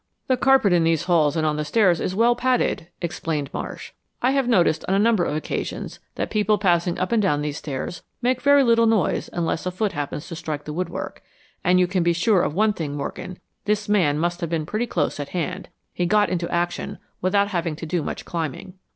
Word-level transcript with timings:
"The 0.25 0.35
carpet 0.35 0.73
in 0.73 0.83
these 0.83 1.03
halls 1.03 1.37
and 1.37 1.45
on 1.45 1.57
the 1.57 1.63
stairs 1.63 1.99
is 2.01 2.15
well 2.15 2.35
padded," 2.35 2.87
explained 3.03 3.51
Marsh. 3.53 3.91
"I 4.19 4.31
have 4.31 4.47
noticed 4.47 4.83
on 4.87 4.95
a 4.95 4.97
number 4.97 5.23
of 5.25 5.35
occasions 5.35 5.99
that 6.15 6.31
people 6.31 6.57
passing 6.57 6.97
up 6.97 7.11
and 7.11 7.21
down 7.21 7.43
these 7.43 7.57
stairs 7.57 8.01
make 8.19 8.41
very 8.41 8.63
little 8.63 8.87
noise 8.87 9.29
unless 9.31 9.67
a 9.67 9.69
foot 9.69 9.91
happens 9.91 10.27
to 10.29 10.35
strike 10.35 10.65
the 10.65 10.73
woodwork. 10.73 11.21
And 11.63 11.79
you 11.79 11.85
can 11.85 12.01
be 12.01 12.13
sure 12.13 12.41
of 12.41 12.55
one 12.55 12.73
thing, 12.73 12.95
Morgan, 12.97 13.37
this 13.65 13.87
man 13.87 14.17
must 14.17 14.41
have 14.41 14.49
been 14.49 14.65
pretty 14.65 14.87
close 14.87 15.19
at 15.19 15.29
hand. 15.37 15.69
He 15.93 16.07
got 16.07 16.29
into 16.29 16.49
action 16.49 16.97
without 17.21 17.49
having 17.49 17.75
to 17.75 17.85
do 17.85 18.01
much 18.01 18.25
climbing." 18.25 18.73